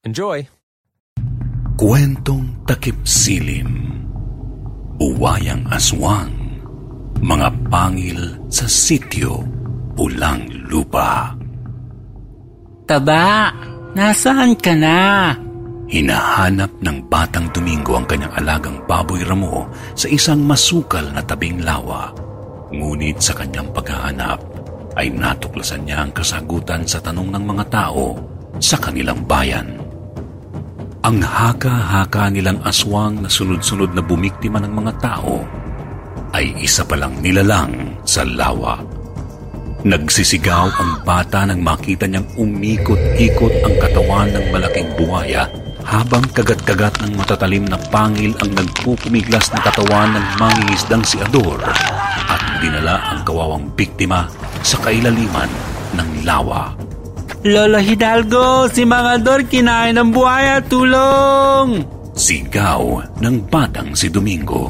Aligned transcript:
Enjoy! 0.00 0.40
Kwentong 1.76 2.64
takip 2.64 2.96
silim, 3.04 4.00
buwayang 4.96 5.68
aswang, 5.68 6.32
mga 7.20 7.48
pangil 7.68 8.16
sa 8.48 8.64
sityo, 8.64 9.44
pulang 9.92 10.48
lupa. 10.72 11.36
Taba, 12.88 13.52
nasaan 13.92 14.56
ka 14.56 14.72
na? 14.72 15.36
Hinahanap 15.84 16.80
ng 16.80 16.98
batang 17.12 17.52
Domingo 17.52 18.00
ang 18.00 18.08
kanyang 18.08 18.32
alagang 18.40 18.80
baboy 18.88 19.20
ramo 19.20 19.68
sa 19.92 20.08
isang 20.08 20.40
masukal 20.48 21.04
na 21.12 21.20
tabing 21.20 21.60
lawa. 21.60 22.08
Ngunit 22.72 23.20
sa 23.20 23.36
kanyang 23.36 23.68
paghahanap 23.76 24.40
ay 24.96 25.12
natuklasan 25.12 25.84
niya 25.84 26.08
ang 26.08 26.16
kasagutan 26.16 26.88
sa 26.88 27.04
tanong 27.04 27.36
ng 27.36 27.44
mga 27.44 27.64
tao 27.68 28.16
sa 28.64 28.80
kanilang 28.80 29.28
bayan. 29.28 29.89
Ang 31.00 31.24
haka-haka 31.24 32.28
nilang 32.28 32.60
aswang 32.60 33.24
na 33.24 33.30
sunod-sunod 33.32 33.96
na 33.96 34.04
bumiktima 34.04 34.60
ng 34.60 34.68
mga 34.84 34.92
tao 35.00 35.40
ay 36.36 36.52
isa 36.60 36.84
palang 36.84 37.16
nilalang 37.24 37.96
sa 38.04 38.20
lawa. 38.20 38.84
Nagsisigaw 39.80 40.68
ang 40.68 41.00
bata 41.00 41.48
nang 41.48 41.64
makita 41.64 42.04
niyang 42.04 42.28
umikot-ikot 42.36 43.54
ang 43.64 43.74
katawan 43.80 44.28
ng 44.28 44.44
malaking 44.52 44.92
buhaya 45.00 45.48
habang 45.88 46.20
kagat-kagat 46.36 46.92
ng 47.00 47.16
matatalim 47.16 47.64
na 47.64 47.80
pangil 47.88 48.36
ang 48.44 48.52
nagpupumiglas 48.52 49.48
na 49.56 49.60
katawan 49.64 50.12
ng 50.12 50.26
mangingisdang 50.36 51.00
si 51.00 51.16
Ador 51.16 51.64
at 52.28 52.60
dinala 52.60 53.00
ang 53.08 53.24
kawawang 53.24 53.72
biktima 53.72 54.28
sa 54.60 54.76
kailaliman 54.84 55.48
ng 55.96 56.28
lawa. 56.28 56.89
Lolo 57.40 57.80
Hidalgo, 57.80 58.68
si 58.68 58.84
Mangador 58.84 59.48
kinain 59.48 59.96
ng 59.96 60.12
buhaya, 60.12 60.60
tulong! 60.60 61.80
Sigaw 62.12 63.16
ng 63.16 63.36
batang 63.48 63.96
si 63.96 64.12
Domingo. 64.12 64.68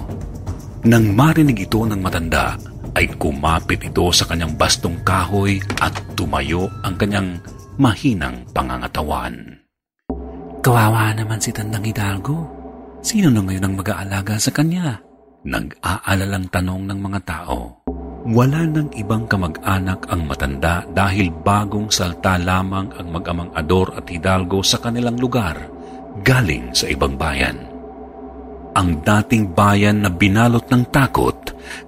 Nang 0.87 1.11
marinig 1.11 1.67
ito 1.67 1.83
ng 1.83 1.99
matanda, 1.99 2.55
ay 2.95 3.11
kumapit 3.19 3.83
ito 3.83 4.07
sa 4.15 4.23
kanyang 4.31 4.55
bastong 4.55 5.03
kahoy 5.03 5.59
at 5.83 5.91
tumayo 6.15 6.71
ang 6.87 6.95
kanyang 6.95 7.43
mahinang 7.75 8.47
pangangatawan. 8.55 9.35
Kawawa 10.63 11.11
naman 11.19 11.43
si 11.43 11.51
Tandang 11.51 11.83
Hidalgo. 11.83 12.39
Sino 13.03 13.35
na 13.35 13.43
ngayon 13.43 13.67
ang 13.67 13.75
mag-aalaga 13.83 14.39
sa 14.39 14.55
kanya? 14.55 15.03
Nag-aalalang 15.43 16.47
tanong 16.55 16.87
ng 16.87 16.99
mga 17.03 17.21
tao. 17.27 17.80
Wala 18.21 18.69
nang 18.69 18.93
ibang 18.93 19.25
kamag-anak 19.25 20.05
ang 20.13 20.29
matanda 20.29 20.85
dahil 20.93 21.33
bagong 21.33 21.89
salta 21.89 22.37
lamang 22.37 22.93
ang 23.01 23.09
mag-amang 23.09 23.49
Ador 23.57 23.97
at 23.97 24.13
Hidalgo 24.13 24.61
sa 24.61 24.77
kanilang 24.77 25.17
lugar, 25.17 25.57
galing 26.21 26.77
sa 26.77 26.85
ibang 26.93 27.17
bayan. 27.17 27.57
Ang 28.77 29.01
dating 29.01 29.57
bayan 29.57 30.05
na 30.05 30.13
binalot 30.13 30.69
ng 30.69 30.85
takot, 30.93 31.35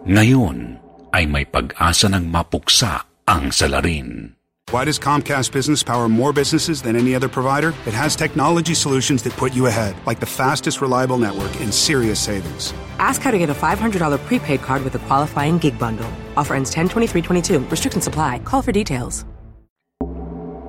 ngayon 0.09 0.81
ay 1.12 1.28
may 1.28 1.44
pag-asa 1.44 2.09
ng 2.09 2.25
mapuksa 2.26 3.04
ang 3.28 3.53
salarin. 3.53 4.41
Why 4.72 4.88
does 4.88 4.97
Comcast 4.97 5.53
Business 5.53 5.84
power 5.84 6.09
more 6.09 6.33
businesses 6.33 6.81
than 6.81 6.97
any 6.97 7.12
other 7.12 7.28
provider? 7.28 7.77
It 7.84 7.93
has 7.93 8.16
technology 8.16 8.72
solutions 8.72 9.21
that 9.28 9.37
put 9.37 9.53
you 9.53 9.69
ahead, 9.69 9.93
like 10.09 10.16
the 10.16 10.25
fastest 10.25 10.81
reliable 10.81 11.21
network 11.21 11.53
and 11.60 11.69
serious 11.69 12.16
savings. 12.16 12.72
Ask 12.97 13.21
how 13.21 13.28
to 13.28 13.37
get 13.37 13.53
a 13.53 13.59
$500 13.60 13.93
prepaid 14.25 14.65
card 14.65 14.81
with 14.81 14.97
a 14.97 15.03
qualifying 15.05 15.60
gig 15.60 15.77
bundle. 15.77 16.09
Offer 16.41 16.56
ends 16.56 16.72
10 16.72 16.88
23 16.88 17.69
Restrictions 17.69 18.09
apply. 18.09 18.41
Call 18.49 18.65
for 18.65 18.72
details. 18.72 19.28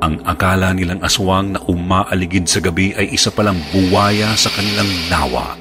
Ang 0.04 0.20
akala 0.28 0.76
nilang 0.76 1.00
aswang 1.00 1.56
na 1.56 1.64
umaaligid 1.64 2.52
sa 2.52 2.60
gabi 2.60 2.92
ay 3.00 3.16
isa 3.16 3.32
palang 3.32 3.56
buwaya 3.72 4.36
sa 4.36 4.52
kanilang 4.52 4.92
lawa. 5.08 5.56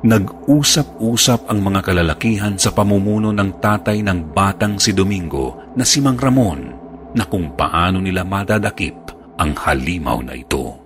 Nag-usap-usap 0.00 1.52
ang 1.52 1.60
mga 1.60 1.84
kalalakihan 1.84 2.56
sa 2.56 2.72
pamumuno 2.72 3.28
ng 3.28 3.60
tatay 3.60 4.00
ng 4.00 4.32
batang 4.32 4.80
si 4.80 4.96
Domingo 4.96 5.60
na 5.76 5.84
si 5.84 6.00
Mang 6.00 6.16
Ramon 6.16 6.81
na 7.12 7.24
kung 7.28 7.52
paano 7.56 8.00
nila 8.00 8.24
madadakip 8.24 8.96
ang 9.36 9.52
halimaw 9.56 10.20
na 10.24 10.36
ito. 10.36 10.76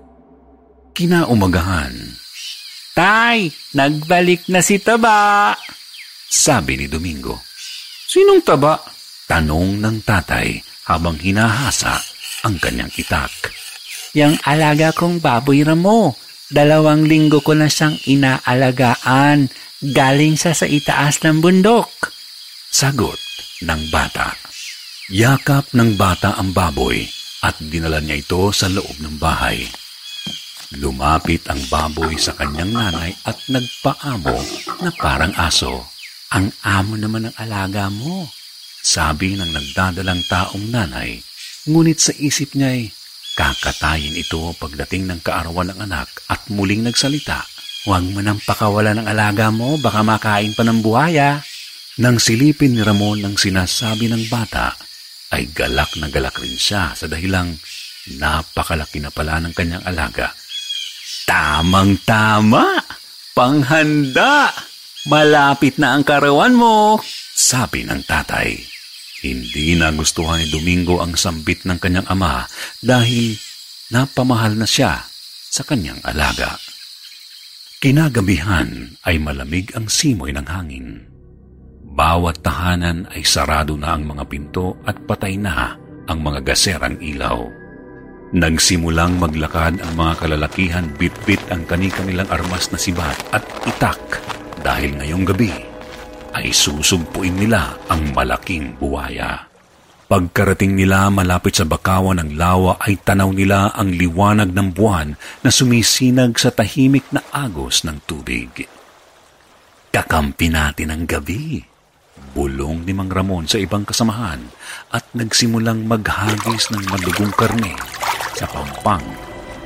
Kinaumagahan, 0.96 1.92
Tay, 2.96 3.52
nagbalik 3.76 4.48
na 4.48 4.64
si 4.64 4.80
Taba! 4.80 5.52
sabi 6.36 6.76
ni 6.78 6.86
Domingo. 6.86 7.40
Sinong 8.06 8.44
Taba? 8.44 8.78
Tanong 9.26 9.82
ng 9.82 9.98
tatay 10.06 10.62
habang 10.86 11.18
hinahasa 11.18 11.98
ang 12.46 12.54
kanyang 12.62 12.92
itak. 12.94 13.50
Yang 14.14 14.38
alaga 14.46 14.94
kong 14.94 15.18
baboy 15.18 15.66
ramo. 15.66 16.14
Dalawang 16.46 17.10
linggo 17.10 17.42
ko 17.42 17.58
na 17.58 17.66
siyang 17.66 17.98
inaalagaan. 18.06 19.50
Galing 19.82 20.38
siya 20.38 20.54
sa 20.54 20.70
itaas 20.70 21.18
ng 21.26 21.42
bundok. 21.42 21.90
Sagot 22.70 23.18
ng 23.66 23.90
bata. 23.90 24.30
Yakap 25.06 25.70
ng 25.70 25.94
bata 25.94 26.34
ang 26.34 26.50
baboy 26.50 27.06
at 27.46 27.54
dinala 27.62 28.02
niya 28.02 28.18
ito 28.18 28.50
sa 28.50 28.66
loob 28.66 28.98
ng 28.98 29.22
bahay. 29.22 29.62
Lumapit 30.82 31.46
ang 31.46 31.62
baboy 31.70 32.18
sa 32.18 32.34
kanyang 32.34 32.74
nanay 32.74 33.14
at 33.22 33.38
nagpaamo 33.46 34.34
na 34.82 34.90
parang 34.98 35.30
aso. 35.38 35.86
Ang 36.34 36.50
amo 36.66 36.98
naman 36.98 37.30
ng 37.30 37.38
alaga 37.38 37.86
mo. 37.86 38.26
Sabi 38.82 39.38
ng 39.38 39.46
nagdadalang 39.46 40.26
taong 40.26 40.74
nanay, 40.74 41.22
ngunit 41.70 42.02
sa 42.02 42.10
isip 42.18 42.58
niya 42.58 42.74
ay 42.74 42.90
kakatayin 43.38 44.18
ito 44.18 44.58
pagdating 44.58 45.06
ng 45.06 45.22
kaarawan 45.22 45.70
ng 45.70 45.86
anak 45.86 46.10
at 46.26 46.42
muling 46.50 46.82
nagsalita. 46.82 47.46
Huwag 47.86 48.10
mo 48.10 48.26
nang 48.26 48.42
pakawala 48.42 48.90
ng 48.90 49.06
alaga 49.06 49.54
mo, 49.54 49.78
baka 49.78 50.02
makain 50.02 50.50
pa 50.50 50.66
ng 50.66 50.82
buhaya. 50.82 51.46
Nang 52.02 52.18
silipin 52.18 52.74
ni 52.74 52.82
Ramon 52.82 53.22
ng 53.22 53.38
sinasabi 53.38 54.10
ng 54.10 54.26
bata, 54.26 54.74
ay 55.34 55.50
galak 55.50 55.94
na 55.98 56.06
galak 56.10 56.38
rin 56.38 56.54
siya 56.54 56.94
sa 56.94 57.10
dahilang 57.10 57.56
napakalaki 58.14 59.02
na 59.02 59.10
pala 59.10 59.42
ng 59.42 59.54
kanyang 59.54 59.82
alaga. 59.82 60.30
Tamang-tama! 61.26 62.78
Panghanda! 63.34 64.54
Malapit 65.06 65.78
na 65.78 65.98
ang 65.98 66.06
karawan 66.06 66.54
mo! 66.54 66.98
Sabi 67.34 67.86
ng 67.86 68.02
tatay. 68.06 68.58
Hindi 69.26 69.74
nagustuhan 69.74 70.38
ni 70.38 70.46
Domingo 70.50 71.02
ang 71.02 71.18
sambit 71.18 71.66
ng 71.66 71.78
kanyang 71.82 72.06
ama 72.06 72.46
dahil 72.78 73.34
napamahal 73.90 74.54
na 74.54 74.66
siya 74.68 75.02
sa 75.50 75.62
kanyang 75.66 75.98
alaga. 76.06 76.58
Kinagabihan 77.78 78.98
ay 79.06 79.22
malamig 79.22 79.70
ang 79.78 79.86
simoy 79.86 80.34
ng 80.34 80.46
hangin. 80.46 81.05
Bawat 81.96 82.44
tahanan 82.44 83.08
ay 83.08 83.24
sarado 83.24 83.72
na 83.72 83.96
ang 83.96 84.04
mga 84.04 84.28
pinto 84.28 84.76
at 84.84 85.00
patay 85.08 85.40
na 85.40 85.80
ang 86.04 86.20
mga 86.20 86.44
gaserang 86.44 87.00
ilaw. 87.00 87.48
Nagsimulang 88.36 89.16
maglakad 89.16 89.80
ang 89.80 89.92
mga 89.96 90.12
kalalakihan 90.20 90.86
bit-bit 91.00 91.40
ang 91.48 91.64
kani-kanilang 91.64 92.28
armas 92.28 92.68
na 92.68 92.76
sibat 92.76 93.16
at 93.32 93.40
itak 93.64 94.20
dahil 94.60 94.92
ngayong 95.00 95.24
gabi 95.24 95.56
ay 96.36 96.52
susugpuin 96.52 97.32
nila 97.32 97.80
ang 97.88 98.12
malaking 98.12 98.76
buwaya. 98.76 99.48
Pagkarating 100.04 100.76
nila 100.76 101.08
malapit 101.08 101.56
sa 101.56 101.64
bakawan 101.64 102.20
ng 102.20 102.36
lawa 102.36 102.76
ay 102.84 103.00
tanaw 103.00 103.32
nila 103.32 103.72
ang 103.72 103.88
liwanag 103.88 104.52
ng 104.52 104.68
buwan 104.76 105.16
na 105.40 105.48
sumisinag 105.48 106.36
sa 106.36 106.52
tahimik 106.52 107.08
na 107.08 107.24
agos 107.32 107.88
ng 107.88 108.04
tubig. 108.04 108.68
Kakampi 109.88 110.52
natin 110.52 110.92
ang 110.92 111.08
gabi. 111.08 111.75
Bulong 112.36 112.84
ni 112.84 112.92
Mang 112.92 113.08
Ramon 113.08 113.48
sa 113.48 113.56
ibang 113.56 113.88
kasamahan 113.88 114.44
at 114.92 115.08
nagsimulang 115.16 115.88
maghagis 115.88 116.68
ng 116.68 116.84
madugong 116.92 117.32
karne 117.32 117.72
sa 118.36 118.44
pampang 118.52 119.00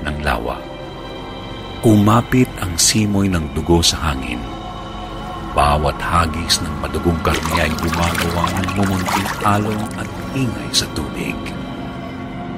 ng 0.06 0.16
lawa. 0.22 0.54
Kumapit 1.82 2.46
ang 2.62 2.78
simoy 2.78 3.26
ng 3.26 3.50
dugo 3.58 3.82
sa 3.82 4.14
hangin 4.14 4.38
bawat 5.50 5.98
hagis 5.98 6.62
ng 6.62 6.74
madugong 6.78 7.18
karne 7.26 7.58
ay 7.58 7.72
gumagawa 7.82 8.44
ng 8.54 8.68
mumunting 8.78 9.30
alon 9.42 9.82
at 9.98 10.08
ingay 10.38 10.70
sa 10.70 10.86
tubig. 10.94 11.34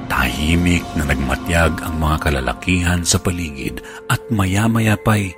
Tahimik 0.05 0.85
na 0.93 1.09
nagmatyag 1.09 1.73
ang 1.81 1.95
mga 1.97 2.17
kalalakihan 2.29 3.01
sa 3.01 3.17
paligid 3.17 3.81
at 4.13 4.21
maya-maya 4.29 4.93
pa'y 4.93 5.33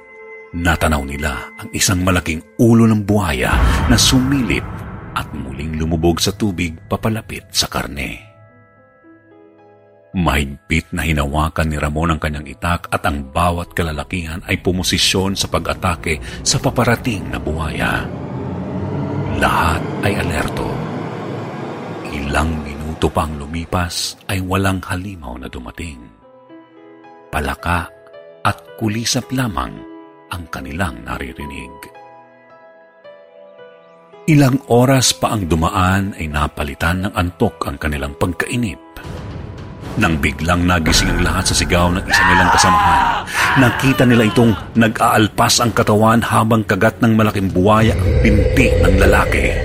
natanaw 0.55 1.03
nila 1.03 1.51
ang 1.59 1.69
isang 1.75 1.99
malaking 1.99 2.39
ulo 2.55 2.87
ng 2.87 3.03
buhaya 3.03 3.51
na 3.91 3.99
sumilip 3.99 4.63
at 5.15 5.27
muling 5.35 5.75
lumubog 5.75 6.23
sa 6.23 6.31
tubig 6.31 6.79
papalapit 6.87 7.43
sa 7.51 7.67
karne. 7.67 8.23
Mahigpit 10.15 10.95
na 10.95 11.03
hinawakan 11.03 11.67
ni 11.67 11.75
Ramon 11.75 12.15
ang 12.15 12.19
kanyang 12.23 12.47
itak 12.47 12.87
at 12.87 13.03
ang 13.03 13.35
bawat 13.35 13.75
kalalakihan 13.75 14.39
ay 14.47 14.63
pumosisyon 14.63 15.35
sa 15.35 15.51
pag-atake 15.51 16.23
sa 16.39 16.55
paparating 16.55 17.27
na 17.27 17.35
buhaya. 17.35 18.07
Lahat 19.35 19.83
ay 20.07 20.15
alerto. 20.15 20.71
Ilang 22.15 22.63
minuto 22.63 23.11
pang 23.11 23.35
lumipas 23.35 24.15
ay 24.31 24.39
walang 24.39 24.79
halimaw 24.87 25.35
na 25.35 25.51
dumating. 25.51 25.99
Palaka 27.27 27.91
at 28.47 28.79
kulisap 28.79 29.27
lamang 29.35 29.94
ang 30.35 30.51
kanilang 30.51 30.99
naririnig. 31.07 31.71
Ilang 34.27 34.59
oras 34.67 35.15
pa 35.15 35.31
ang 35.31 35.47
dumaan 35.47 36.17
ay 36.19 36.27
napalitan 36.27 37.07
ng 37.07 37.13
antok 37.15 37.63
ang 37.69 37.79
kanilang 37.79 38.17
pagkainip 38.19 38.81
nang 39.95 40.19
biglang 40.19 40.67
nagising 40.67 41.07
ang 41.07 41.21
lahat 41.23 41.45
sa 41.51 41.55
sigaw 41.55 41.87
ng 41.91 42.03
isa 42.03 42.23
nilang 42.27 42.51
kasamahan. 42.51 43.23
Nakita 43.63 44.03
nila 44.03 44.27
itong 44.27 44.51
nag-aalpas 44.75 45.63
ang 45.63 45.71
katawan 45.71 46.19
habang 46.19 46.67
kagat 46.67 46.99
ng 46.99 47.15
malaking 47.15 47.47
buhaya 47.47 47.95
ang 47.95 48.11
pinti 48.19 48.75
ng 48.83 48.95
lalaki. 48.99 49.55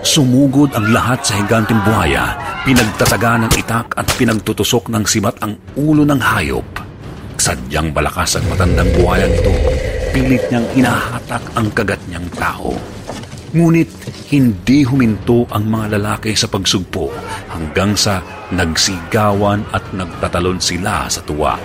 Sumugod 0.00 0.72
ang 0.72 0.88
lahat 0.88 1.20
sa 1.20 1.36
higanteng 1.36 1.84
buhaya, 1.84 2.32
pinagtataga 2.64 3.44
ng 3.44 3.52
itak 3.60 3.92
at 3.92 4.06
pinagtutusok 4.16 4.88
ng 4.88 5.04
sibat 5.04 5.36
ang 5.44 5.58
ulo 5.76 6.06
ng 6.08 6.22
hayop. 6.22 6.64
Sadyang 7.36 7.92
balakas 7.92 8.40
at 8.40 8.44
matandang 8.48 8.88
buhaya 8.96 9.28
nito, 9.28 9.52
pilit 10.12 10.42
niyang 10.50 10.68
hinahatak 10.74 11.44
ang 11.54 11.68
kagat 11.72 12.00
niyang 12.08 12.28
tao. 12.36 12.74
Ngunit 13.48 13.88
hindi 14.28 14.84
huminto 14.84 15.48
ang 15.48 15.72
mga 15.72 15.96
lalaki 15.96 16.36
sa 16.36 16.52
pagsugpo 16.52 17.08
hanggang 17.48 17.96
sa 17.96 18.20
nagsigawan 18.52 19.64
at 19.72 19.80
nagtatalon 19.96 20.60
sila 20.60 21.08
sa 21.08 21.24
tuwa. 21.24 21.56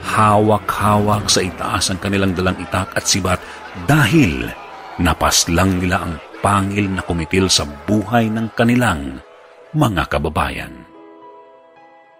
Hawak-hawak 0.00 1.28
sa 1.28 1.44
itaas 1.44 1.92
ang 1.92 2.00
kanilang 2.00 2.32
dalang 2.32 2.56
itak 2.56 2.88
at 2.96 3.04
sibat 3.04 3.36
dahil 3.84 4.48
napaslang 4.96 5.76
nila 5.76 6.08
ang 6.08 6.16
pangil 6.40 6.88
na 6.88 7.04
kumitil 7.04 7.52
sa 7.52 7.68
buhay 7.68 8.32
ng 8.32 8.56
kanilang 8.56 9.20
mga 9.76 10.08
kababayan. 10.08 10.72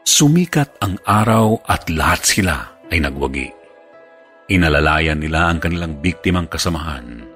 Sumikat 0.04 0.76
ang 0.84 1.00
araw 1.08 1.56
at 1.64 1.88
lahat 1.88 2.20
sila 2.24 2.56
ay 2.92 3.00
nagwagi. 3.00 3.59
Inalalayan 4.50 5.22
nila 5.22 5.46
ang 5.46 5.62
kanilang 5.62 6.02
biktimang 6.02 6.50
kasamahan 6.50 7.30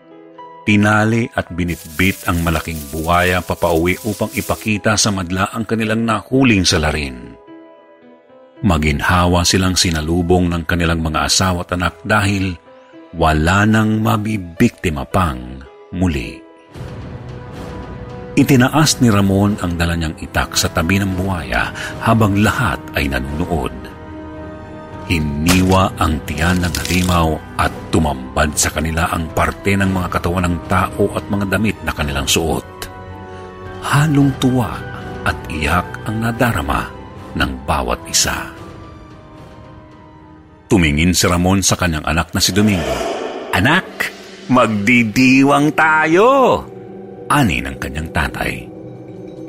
Tinali 0.64 1.28
at 1.37 1.52
binitbit 1.52 2.25
ang 2.25 2.40
malaking 2.40 2.81
buhaya 2.88 3.44
papauwi 3.44 4.00
upang 4.08 4.32
ipakita 4.32 4.96
sa 4.96 5.12
madla 5.12 5.52
ang 5.52 5.69
kanilang 5.69 6.08
nahuling 6.08 6.64
salarin. 6.64 7.37
Maginhawa 8.64 9.44
silang 9.44 9.76
sinalubong 9.76 10.49
ng 10.49 10.64
kanilang 10.64 11.05
mga 11.05 11.28
asawa 11.28 11.69
at 11.69 11.76
anak 11.76 12.00
dahil 12.00 12.56
wala 13.12 13.69
nang 13.69 14.00
mabibiktima 14.00 15.05
pang 15.05 15.60
muli. 15.93 16.40
Itinaas 18.40 19.05
ni 19.05 19.12
Ramon 19.12 19.60
ang 19.60 19.76
dala 19.76 20.00
niyang 20.00 20.17
itak 20.17 20.56
sa 20.56 20.72
tabi 20.72 20.96
ng 20.96 21.12
buhaya 21.12 21.76
habang 22.00 22.40
lahat 22.40 22.81
ay 22.96 23.12
nanunood. 23.12 23.94
Hiniwa 25.05 26.01
ang 26.01 26.17
tiyan 26.25 26.65
ng 26.65 26.75
halimaw 26.81 27.37
at 27.61 27.69
tumambad 27.93 28.56
sa 28.56 28.73
kanila 28.73 29.05
ang 29.12 29.29
parte 29.37 29.77
ng 29.77 29.93
mga 29.93 30.09
katawan 30.17 30.49
ng 30.49 30.56
tao 30.65 31.12
at 31.12 31.25
mga 31.29 31.45
damit 31.53 31.77
na 31.85 31.93
kanilang 31.93 32.25
suot. 32.25 32.65
Halong 33.85 34.33
tuwa 34.41 34.73
at 35.29 35.37
iyak 35.53 35.85
ang 36.09 36.25
nadarama 36.25 36.89
ng 37.37 37.53
bawat 37.69 38.01
isa. 38.09 38.49
Tumingin 40.73 41.12
si 41.12 41.29
Ramon 41.29 41.61
sa 41.61 41.77
kanyang 41.77 42.09
anak 42.09 42.33
na 42.33 42.41
si 42.41 42.56
Domingo. 42.56 42.97
Anak, 43.53 44.09
magdidiwang 44.49 45.77
tayo! 45.77 46.65
Ani 47.29 47.61
ng 47.61 47.77
kanyang 47.77 48.09
tatay. 48.09 48.53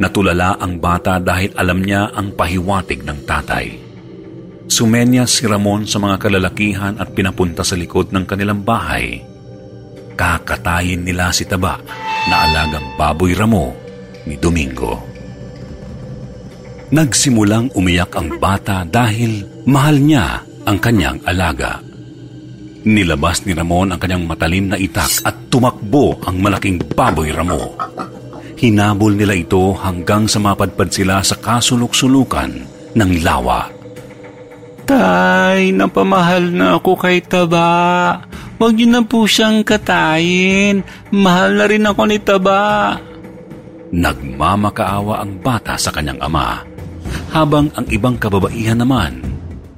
Natulala 0.03 0.59
ang 0.59 0.83
bata 0.83 1.15
dahil 1.23 1.55
alam 1.55 1.79
niya 1.79 2.11
ang 2.11 2.35
pahiwatig 2.35 3.07
ng 3.07 3.23
tatay. 3.23 3.84
Sumenya 4.65 5.29
si 5.29 5.45
Ramon 5.45 5.85
sa 5.85 6.01
mga 6.01 6.17
kalalakihan 6.17 6.97
at 6.97 7.13
pinapunta 7.13 7.61
sa 7.61 7.77
likod 7.77 8.09
ng 8.09 8.25
kanilang 8.25 8.65
bahay. 8.65 9.21
Kakatayin 10.17 11.05
nila 11.05 11.29
si 11.29 11.45
Taba 11.45 11.77
na 12.25 12.35
alagang 12.49 12.97
baboy 12.97 13.37
ramo 13.37 13.77
ni 14.25 14.33
Domingo. 14.41 14.97
Nagsimulang 16.89 17.73
umiyak 17.77 18.13
ang 18.17 18.41
bata 18.41 18.81
dahil 18.87 19.65
mahal 19.69 20.01
niya 20.01 20.41
ang 20.65 20.77
kanyang 20.81 21.21
alaga. 21.29 21.81
Nilabas 22.85 23.45
ni 23.45 23.53
Ramon 23.53 23.93
ang 23.93 23.99
kanyang 24.01 24.25
matalim 24.25 24.69
na 24.69 24.77
itak 24.77 25.25
at 25.25 25.49
tumakbo 25.49 26.21
ang 26.25 26.41
malaking 26.41 26.81
baboy 26.93 27.33
ramo. 27.33 27.73
Hinabol 28.55 29.13
nila 29.13 29.35
ito 29.35 29.75
hanggang 29.77 30.25
sa 30.31 30.39
mapadpad 30.39 30.89
sila 30.89 31.19
sa 31.21 31.37
kasulok-sulukan 31.37 32.51
ng 32.95 33.11
lawa. 33.21 33.74
Tay, 34.85 35.73
napamahal 35.73 36.53
na 36.53 36.77
ako 36.77 36.93
kay 36.93 37.17
Taba. 37.25 38.21
Huwag 38.61 38.77
niyo 38.77 38.87
na 38.93 39.01
po 39.01 39.25
siyang 39.25 39.65
katayin. 39.65 40.85
Mahal 41.09 41.57
na 41.57 41.65
rin 41.65 41.89
ako 41.89 42.01
ni 42.05 42.21
Taba. 42.21 42.93
Nagmamakaawa 43.89 45.25
ang 45.25 45.41
bata 45.41 45.73
sa 45.73 45.89
kanyang 45.89 46.21
ama, 46.21 46.61
habang 47.33 47.73
ang 47.73 47.85
ibang 47.89 48.21
kababaihan 48.21 48.77
naman 48.77 49.25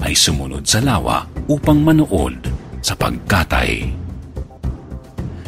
ay 0.03 0.11
sumunod 0.11 0.67
sa 0.67 0.83
lawa 0.83 1.23
upang 1.47 1.79
manood 1.79 2.35
sa 2.83 2.91
pagkatay. 2.99 3.87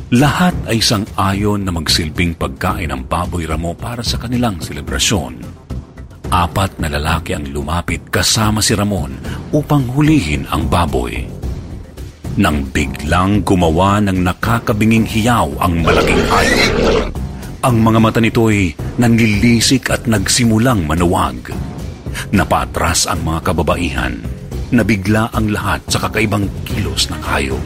Lahat 0.10 0.56
ay 0.66 0.82
isang 0.82 1.06
ayon 1.20 1.68
na 1.68 1.72
magsilbing 1.76 2.34
pagkain 2.34 2.90
ng 2.90 3.06
baboy 3.06 3.46
ramo 3.46 3.78
para 3.78 4.02
sa 4.02 4.18
kanilang 4.18 4.58
selebrasyon. 4.58 5.59
Apat 6.30 6.78
na 6.78 6.94
lalaki 6.94 7.34
ang 7.34 7.50
lumapit 7.50 8.06
kasama 8.14 8.62
si 8.62 8.78
Ramon 8.78 9.18
upang 9.50 9.90
hulihin 9.90 10.46
ang 10.54 10.70
baboy. 10.70 11.26
Nang 12.38 12.70
biglang 12.70 13.42
gumawa 13.42 13.98
ng 14.06 14.22
nakakabinging 14.22 15.10
hiyaw 15.10 15.50
ang 15.58 15.82
malaking 15.82 16.22
hayop. 16.30 17.10
Ang 17.66 17.82
mga 17.82 18.00
mata 18.00 18.22
nito'y 18.22 18.78
nanlilisik 19.02 19.90
at 19.90 20.06
nagsimulang 20.06 20.86
manuwag. 20.86 21.50
Napatras 22.30 23.10
ang 23.10 23.26
mga 23.26 23.50
kababaihan. 23.50 24.22
Nabigla 24.70 25.34
ang 25.34 25.50
lahat 25.50 25.82
sa 25.90 25.98
kakaibang 25.98 26.46
kilos 26.62 27.10
ng 27.10 27.22
hayop. 27.26 27.64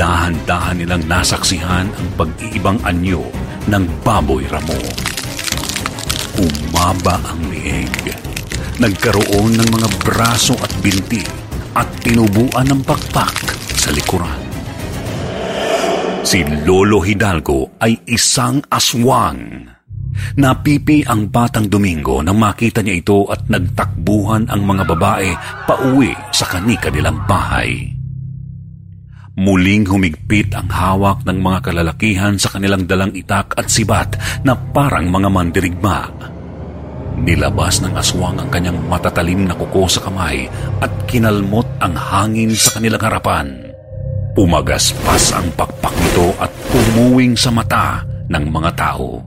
Dahan-dahan 0.00 0.80
nilang 0.80 1.04
nasaksihan 1.04 1.84
ang 1.84 2.08
pag-iibang 2.16 2.80
anyo 2.80 3.28
ng 3.68 3.84
baboy 4.00 4.48
ramo. 4.48 4.80
Umaba 6.38 7.18
ang 7.26 7.42
lieg. 7.50 8.14
Nagkaroon 8.78 9.58
ng 9.58 9.68
mga 9.74 9.88
braso 10.06 10.54
at 10.62 10.70
binti 10.78 11.20
at 11.74 11.88
tinubuan 12.04 12.70
ng 12.70 12.80
pakpak 12.86 13.34
sa 13.74 13.90
likuran. 13.90 14.38
Si 16.22 16.44
Lolo 16.62 17.02
Hidalgo 17.02 17.80
ay 17.82 18.06
isang 18.06 18.62
aswang. 18.70 19.66
Napipi 20.36 21.02
ang 21.02 21.32
batang 21.32 21.66
Domingo 21.66 22.20
nang 22.20 22.38
makita 22.38 22.84
niya 22.84 23.00
ito 23.00 23.26
at 23.26 23.48
nagtakbuhan 23.48 24.46
ang 24.52 24.62
mga 24.62 24.84
babae 24.86 25.30
pauwi 25.66 26.12
sa 26.30 26.46
kani-kanilang 26.46 27.24
bahay. 27.24 27.99
Muling 29.40 29.88
humigpit 29.88 30.52
ang 30.52 30.68
hawak 30.68 31.24
ng 31.24 31.40
mga 31.40 31.72
kalalakihan 31.72 32.36
sa 32.36 32.52
kanilang 32.52 32.84
dalang 32.84 33.08
itak 33.16 33.56
at 33.56 33.72
sibat 33.72 34.20
na 34.44 34.52
parang 34.52 35.08
mga 35.08 35.32
mandirigma. 35.32 36.12
Nilabas 37.24 37.80
ng 37.80 37.96
aswang 37.96 38.36
ang 38.36 38.52
kanyang 38.52 38.76
matatalim 38.84 39.48
na 39.48 39.56
kuko 39.56 39.88
sa 39.88 40.04
kamay 40.04 40.44
at 40.84 40.92
kinalmot 41.08 41.64
ang 41.80 41.96
hangin 41.96 42.52
sa 42.52 42.76
kanilang 42.76 43.00
harapan. 43.00 43.72
Umagaspas 44.36 45.32
ang 45.32 45.48
pakpak 45.56 45.96
nito 45.96 46.36
at 46.36 46.52
umuwing 46.76 47.32
sa 47.32 47.48
mata 47.48 48.04
ng 48.28 48.44
mga 48.44 48.70
tao. 48.76 49.24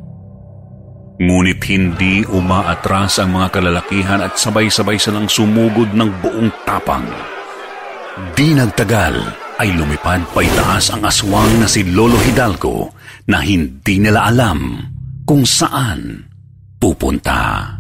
Ngunit 1.18 1.58
hindi 1.74 2.22
umaatras 2.30 3.18
ang 3.18 3.34
mga 3.34 3.50
kalalakihan 3.50 4.22
at 4.22 4.38
sabay-sabay 4.38 5.02
silang 5.02 5.26
sumugod 5.26 5.90
ng 5.90 6.10
buong 6.22 6.54
tapang. 6.70 7.10
Di 8.38 8.54
nagtagal 8.54 9.43
ay 9.64 9.80
lumipad 9.80 10.28
pa 10.36 10.44
itaas 10.44 10.92
ang 10.92 11.08
aswang 11.08 11.64
na 11.64 11.72
si 11.72 11.88
Lolo 11.88 12.20
Hidalgo 12.20 12.92
na 13.32 13.40
hindi 13.40 13.96
nila 13.96 14.28
alam 14.28 14.76
kung 15.24 15.48
saan 15.48 16.20
pupunta. 16.76 17.72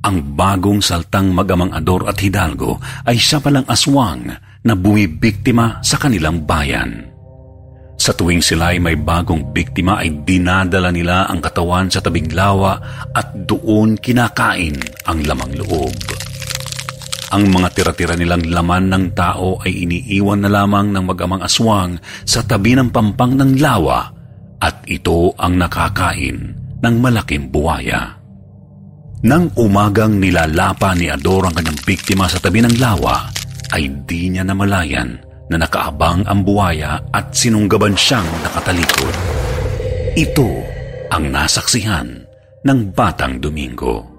Ang 0.00 0.16
bagong 0.32 0.80
saltang 0.80 1.28
magamang 1.36 1.76
Ador 1.76 2.08
at 2.08 2.16
Hidalgo 2.24 2.80
ay 3.04 3.20
siya 3.20 3.44
palang 3.44 3.68
aswang 3.68 4.32
na 4.64 4.72
bumibiktima 4.72 5.84
sa 5.84 6.00
kanilang 6.00 6.48
bayan. 6.48 7.04
Sa 8.00 8.16
tuwing 8.16 8.40
sila 8.40 8.72
ay 8.72 8.80
may 8.80 8.96
bagong 8.96 9.52
biktima 9.52 10.00
ay 10.00 10.24
dinadala 10.24 10.88
nila 10.88 11.28
ang 11.28 11.44
katawan 11.44 11.92
sa 11.92 12.00
tabing 12.00 12.32
lawa 12.32 12.80
at 13.12 13.28
doon 13.44 14.00
kinakain 14.00 14.80
ang 15.04 15.20
lamang 15.20 15.52
loob. 15.60 15.92
Ang 17.26 17.50
mga 17.50 17.68
tira-tira 17.74 18.14
nilang 18.14 18.46
laman 18.46 18.86
ng 18.86 19.04
tao 19.18 19.58
ay 19.66 19.82
iniiwan 19.82 20.46
na 20.46 20.50
lamang 20.50 20.94
ng 20.94 21.04
magamang 21.10 21.42
aswang 21.42 21.98
sa 22.22 22.46
tabi 22.46 22.78
ng 22.78 22.94
pampang 22.94 23.34
ng 23.34 23.58
lawa 23.58 24.06
at 24.62 24.86
ito 24.86 25.34
ang 25.34 25.58
nakakain 25.58 26.54
ng 26.78 26.94
malaking 27.02 27.50
buwaya. 27.50 28.14
Nang 29.26 29.50
umagang 29.58 30.22
nilalapa 30.22 30.94
ni 30.94 31.10
Ador 31.10 31.50
ang 31.50 31.54
kanyang 31.58 31.82
biktima 31.82 32.30
sa 32.30 32.38
tabi 32.38 32.62
ng 32.62 32.78
lawa, 32.78 33.26
ay 33.74 33.90
di 34.06 34.30
niya 34.30 34.46
namalayan 34.46 35.18
na 35.50 35.58
nakaabang 35.58 36.22
ang 36.30 36.46
buwaya 36.46 37.02
at 37.10 37.34
sinunggaban 37.34 37.98
siyang 37.98 38.26
nakatalikod. 38.46 39.14
Ito 40.14 40.50
ang 41.10 41.34
nasaksihan 41.34 42.22
ng 42.62 42.78
Batang 42.94 43.42
Domingo. 43.42 44.15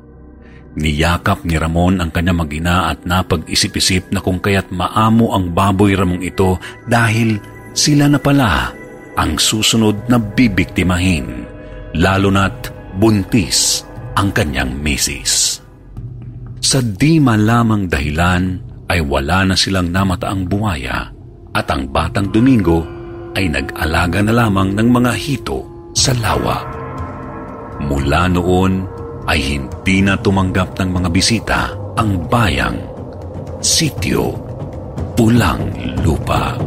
Niyakap 0.77 1.41
ni 1.41 1.57
Ramon 1.57 1.97
ang 1.97 2.13
kanya 2.13 2.37
magina 2.37 2.93
at 2.93 3.01
napag-isip-isip 3.01 4.13
na 4.13 4.21
kung 4.21 4.37
kaya't 4.37 4.69
maamo 4.69 5.33
ang 5.33 5.49
baboy 5.49 5.97
ramong 5.97 6.21
ito 6.21 6.61
dahil 6.85 7.41
sila 7.73 8.05
na 8.05 8.21
pala 8.21 8.69
ang 9.17 9.41
susunod 9.41 10.05
na 10.05 10.21
bibiktimahin, 10.21 11.49
lalo 11.97 12.29
na't 12.29 12.69
buntis 13.01 13.81
ang 14.13 14.29
kanyang 14.29 14.77
misis. 14.77 15.57
Sa 16.61 16.77
di 16.85 17.17
malamang 17.17 17.89
dahilan, 17.89 18.43
ay 18.87 19.01
wala 19.03 19.49
na 19.49 19.55
silang 19.57 19.89
namataang 19.91 20.47
buwaya 20.47 21.09
at 21.57 21.67
ang 21.73 21.89
batang 21.91 22.29
Domingo 22.31 22.85
ay 23.35 23.49
nag-alaga 23.51 24.23
na 24.23 24.33
lamang 24.45 24.77
ng 24.77 24.89
mga 24.93 25.11
hito 25.17 25.91
sa 25.91 26.15
lawa. 26.15 26.63
Mula 27.83 28.31
noon 28.31 28.96
ay 29.27 29.39
hindi 29.43 29.99
na 29.99 30.15
tumanggap 30.15 30.79
ng 30.79 30.89
mga 30.89 31.09
bisita 31.11 31.59
ang 31.99 32.25
bayang 32.31 32.79
Sityo 33.59 34.31
Pulang 35.17 35.73
Lupa. 36.05 36.66